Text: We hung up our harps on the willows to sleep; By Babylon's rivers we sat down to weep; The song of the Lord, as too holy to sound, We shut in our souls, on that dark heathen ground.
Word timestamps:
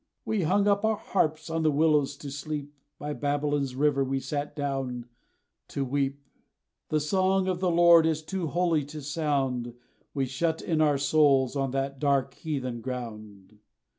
We 0.25 0.41
hung 0.41 0.67
up 0.67 0.83
our 0.83 0.95
harps 0.97 1.47
on 1.47 1.61
the 1.61 1.69
willows 1.69 2.17
to 2.17 2.31
sleep; 2.31 2.73
By 2.97 3.13
Babylon's 3.13 3.75
rivers 3.75 4.07
we 4.07 4.19
sat 4.19 4.55
down 4.55 5.07
to 5.67 5.85
weep; 5.85 6.23
The 6.89 6.99
song 6.99 7.47
of 7.47 7.59
the 7.59 7.69
Lord, 7.69 8.07
as 8.07 8.23
too 8.23 8.47
holy 8.47 8.83
to 8.85 9.01
sound, 9.03 9.75
We 10.15 10.25
shut 10.25 10.59
in 10.59 10.81
our 10.81 10.97
souls, 10.97 11.55
on 11.55 11.69
that 11.73 11.99
dark 11.99 12.33
heathen 12.33 12.81
ground. 12.81 13.59